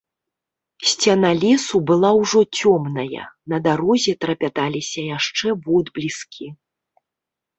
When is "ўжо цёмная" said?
2.21-3.25